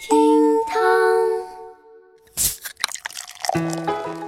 [0.00, 0.16] 厅
[0.66, 0.80] 堂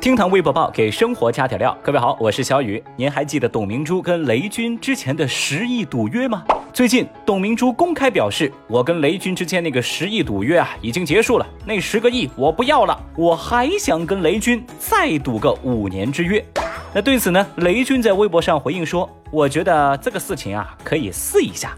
[0.02, 1.74] 厅堂微博报给生活加点料。
[1.82, 2.82] 各位好，我是小雨。
[2.94, 6.44] 您还记得董明珠跟雷军之前的十亿赌约吗？
[6.74, 11.46] 最近，董明珠公开表示，我跟雷军之间那个十亿赌约啊，已经结束了。
[11.64, 16.44] 那十个亿我不要了，我还想跟雷军再赌个五年之约。
[16.92, 21.74] 那对此呢，雷军在微博上回应说，我觉得这个事情啊，可以试一下。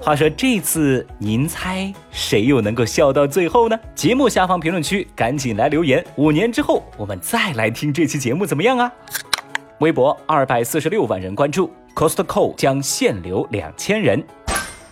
[0.00, 3.78] 话说这次您猜谁又能够笑到最后呢？
[3.94, 8.92] 节目下方评论区赶紧来留言，五年之后我们再来听这期节目怎么样啊？
[9.78, 14.22] 微博二百四十六万人关注，Costco 将限流两千人。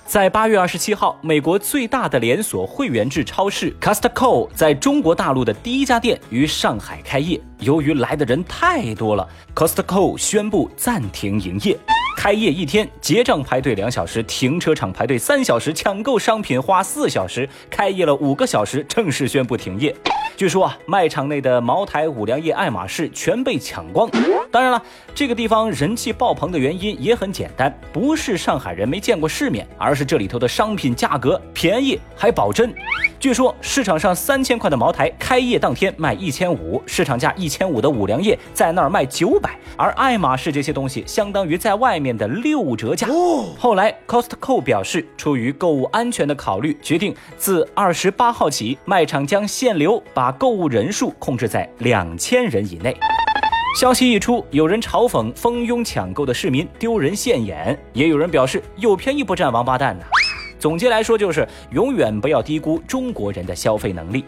[0.06, 11.78] 在八月二十七号，美国最大的连锁会员制超市 Costco 在中国大陆的第一家店于上海开业，由于来的人太多了，Costco 宣布暂停营业。
[12.22, 19.92] 开业一天，结账排队两小时，停车场排队三小时，抢购商品花四小时，开业了五个小时，正式宣布停业。
[20.36, 24.08] 据说啊，卖场内的茅台、五粮液、爱马仕全被抢光。
[24.50, 24.82] 当然了，
[25.14, 32.74] 这个地方人气爆棚的原因也很简单，不是上海人没见过世面，而是这里头的商品价格便宜还保真。
[33.18, 43.06] 据说市场上三千块的茅台，开业当天卖一千五，市场价一千五的五粮液在那儿卖九百，而爱马仕这些东西相当于在外面的六折价。
[43.58, 52.96] 后来 Costco 表示，出于购物安全的考虑，决定自二十八号起，卖场将限流，把购物人数控制在两千人以内。
[53.80, 60.04] 消息一出，有人嘲讽蜂拥抢购的市民丢人现眼，也有人表示有便宜不占王八蛋呐。
[60.58, 64.24] 总结来说，就是永远不要低估中国人的消费能力。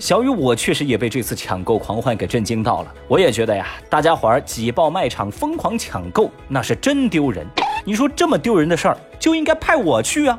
[0.00, 2.92] 小雨，我确实也被这次抢购狂欢给震惊到了。
[3.06, 7.46] 我也觉得呀，大家伙儿挤爆卖场疯狂抢购，那是真丢人。
[7.84, 10.36] 你说这么丢人的事儿，就应该派我去啊！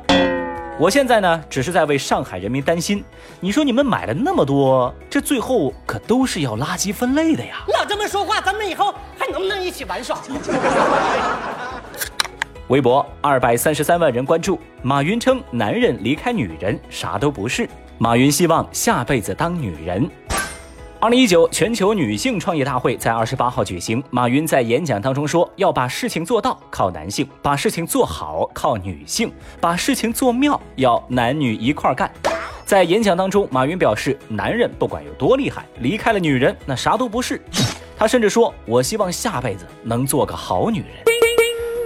[0.80, 3.04] 我现在呢，只是在为上海人民担心。
[3.40, 7.64] 你说你们买了那么多，这最后可都是要垃圾分类的呀！
[7.76, 10.16] 老这么说话，咱们以后还能不能一起玩耍？
[12.68, 14.56] 微博二百三十三万人关注。
[14.80, 17.68] 马云称，男人离开女人啥都不是。
[17.98, 20.08] 马云希望下辈子当女人。
[21.00, 24.02] 二零一九全球女性创业大会在二十八号举行。
[24.10, 32.10] 马云在演讲当中说，要把事情做到靠男性，把事情做好靠女性，把事情做妙要男女一块干。
[32.64, 37.40] 在演讲当中，马云表示，男人不管有多厉害，离开了女人，那啥都不是。
[37.96, 41.07] 他甚至说，我希望下辈子能做个好女人。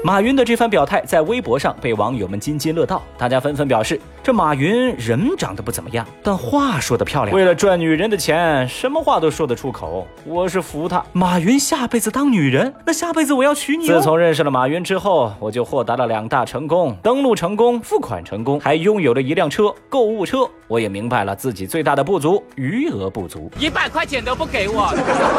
[0.05, 7.33] 马云的这番表态在微博上被网友们津津乐道，大家纷纷表示：这马云人长得不怎么样，但话说得漂亮。
[7.37, 11.05] 为了赚女人的钱，什么话都说得出口，我是服他。
[11.13, 13.87] 马云下辈子当女人，那下辈子我要娶你。
[13.87, 20.39] 自从认识了马云之后，我就获得了两大成功：登录成功，付款成功，还拥有了一辆车——购物车。
[20.67, 24.93] 我也明白了自己最大的不足——余额不足，一百块钱都不给我。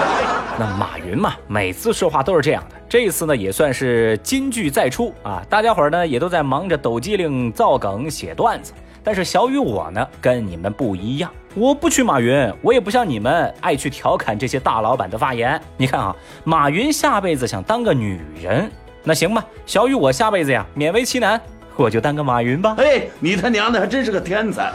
[0.57, 2.75] 那马云嘛，每次说话都是这样的。
[2.93, 5.41] 这次呢，也算是金句再出啊！
[5.49, 8.71] 大家伙儿呢也都在忙着抖机灵、造梗、写段子，
[9.03, 15.59] 但是小雨我呢跟你们不一样，我不娶马云，我也不像你们爱去调侃这些大老板的发言。
[15.75, 18.71] 你看啊，马云下辈子想当个女人，
[19.03, 21.41] 那行吧，小雨我下辈子呀勉为其难，
[21.75, 22.75] 我就当个马云吧。
[22.77, 24.71] 哎，你他娘的还真是个天才！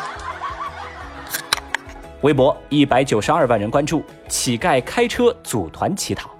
[2.20, 6.30] 微博一百九十二万人关注，乞丐开车组团乞讨。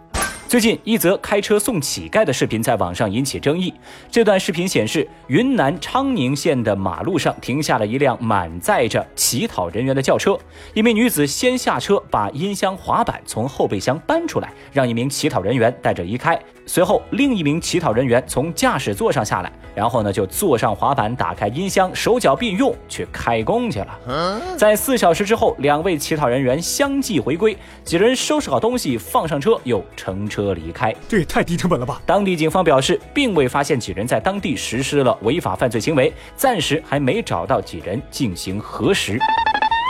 [0.51, 3.73] 最近，一则开车送乞丐的视频在网上引起争议。
[4.11, 10.37] 这段视频显示，云南昌宁县的马路上停下了一辆满载着乞讨人员的轿车。
[10.75, 16.37] 一名女子先下车，把音箱、滑板从后备箱搬出来，让一名乞讨人员带着离开。
[16.73, 24.57] 随后，另一名乞讨人员从驾驶座上下来，然后呢就坐上滑板，打开音箱，手脚并用去开工去了。
[24.57, 30.55] 在四小时之后，两位乞讨人员相继回归，几人收拾好东西，放上车，又乘车。
[30.55, 32.01] 离开，这也太低成本了吧！
[32.07, 39.19] 当地警方表示，并未发现几人在当地实施了违法犯罪行为，暂时还没找到几人进行核实。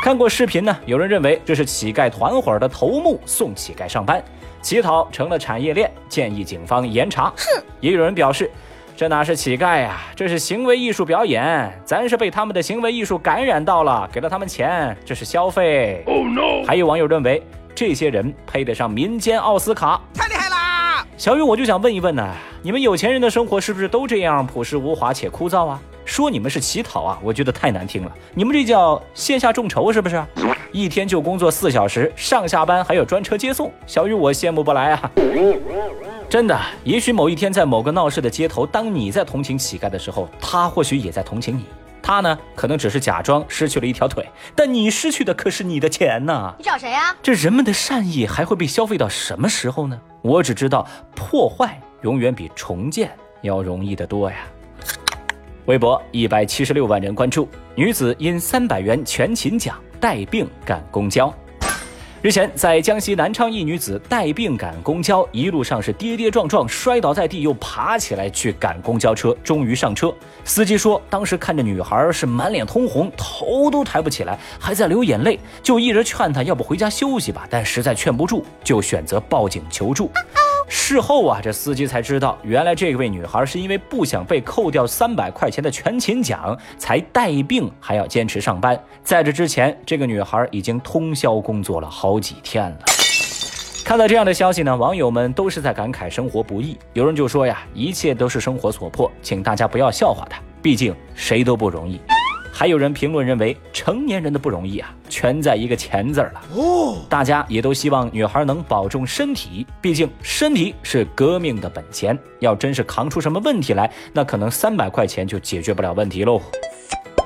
[0.03, 4.23] 看过视频呢，有人认为这是乞丐团伙的头目送乞丐上班，
[4.61, 7.33] 乞讨成了产业链，建议警方严查。
[7.37, 8.51] 哼，也有人表示，
[8.97, 16.03] 这哪是乞丐呀，这是行为艺术表演，咱是被他们的行为艺术感染到了，给了他们钱，这是消费。
[16.07, 16.65] Oh no！
[16.67, 17.43] 还有网友认为。
[17.73, 19.99] 这些人配得上民间奥斯卡！
[21.21, 25.79] 小雨，我就想问一问呢，你们有钱人的生活是不是都这样朴实无华且枯燥啊？
[26.03, 28.11] 说你们是乞讨啊，我觉得太难听了。
[28.33, 30.25] 你们这叫线下众筹是不是？
[30.73, 35.11] 一天就工作四小时，上下班还有专车接送，小雨我羡慕不来啊！
[36.27, 41.67] 真的，也许某一天在某个闹市的街头，当你在同情乞丐的时候，他或许也在同情你。
[42.03, 46.55] 他呢，可能只是假装失去了一条腿，但你失去的可是你的钱呐！
[46.59, 47.15] 你找谁呀？
[47.23, 50.01] 这人们的善意还会被消费到什么时候呢？
[50.23, 53.11] 我只知道破坏永远比重建
[53.43, 54.39] 要容易得多呀。
[55.67, 61.33] 微博一百七十六万人关注，女子因三百元全勤奖带病赶公交。
[62.23, 70.13] 日前，在江西南昌，一女子带病赶公交，一路上是跌跌撞撞，摔倒在地，又爬起来去赶公交车，终于上车。
[70.45, 80.11] 司机说，当时看着女孩是满脸通红，头都抬不起来，还在流眼泪，就一直劝她要不回家休息吧，但实在劝不住，就选择报警求助。
[80.73, 88.81] 事后啊，这司机才知道，原来这位女孩是因为不想被扣掉三百块钱的全勤奖，才带病还要坚持上班。
[89.03, 92.79] 在这之前，这个女孩已经通宵工作了好几天了。
[93.85, 96.79] 看到这样的消息呢，网友们都是在感慨生活不易。
[96.93, 102.01] 有人就说呀，一切都是生活所迫，请大家不要笑话她，毕竟谁都不容易。
[102.61, 106.43] 还有人评论认为，成年人的不容易啊，全在一个钱字儿了。
[106.55, 112.19] 哦，大家也都希望女孩能保重身体，毕竟身体是革命的本钱。
[112.41, 116.39] 要真是扛出什么问题来，那可能三百块钱就解决不了问题喽。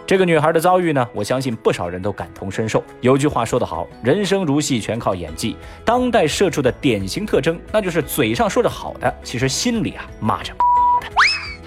[0.07, 2.81] 这个女孩的遭遇呢，我相信不少人都感同身受。
[3.01, 5.57] 有句话说得好，人生如戏，全靠演技。
[5.85, 10.55] 当代社畜的典型特征，那就是嘴上说着好的，其实心里啊骂着。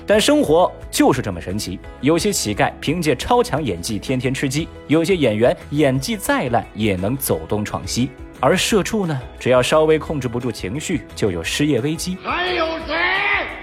[0.07, 8.09] 但生活就是这么神奇，有些乞丐凭借超强演技天天吃鸡，有些演员演技再烂也能走东闯西，
[8.39, 12.17] 而社畜呢，只要稍微控制不住情绪，就有失业危机。
[12.23, 12.95] 还有谁？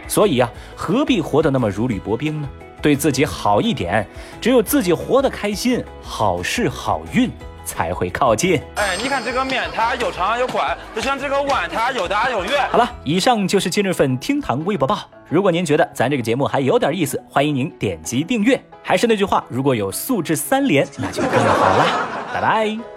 [0.06, 2.48] 所以啊，何必活得那么如履薄冰呢？
[2.82, 4.06] 对自己好一点，
[4.38, 7.30] 只有自己活得开心，好事好运
[7.64, 8.60] 才会靠近。
[8.76, 12.68] 哎，你看这个面，它又长又宽，就像这个碗，它又大又圆。
[12.70, 14.98] 好了，以上就是今日份厅堂微博报。
[15.28, 18.62] 如果您觉得咱这个节目还有点意思，欢迎您点击订阅。
[18.82, 21.86] 还是那句话，如果有素质三连，那就更好了。
[22.32, 22.93] 拜拜。